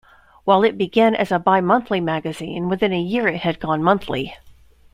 While 0.45 0.63
it 0.63 0.79
began 0.79 1.13
as 1.13 1.31
a 1.31 1.37
bimonthly 1.37 2.01
magazine, 2.03 2.67
within 2.69 2.91
a 2.91 2.99
year 2.99 3.27
it 3.27 3.41
had 3.41 3.59
gone 3.59 3.83
monthly. 3.83 4.35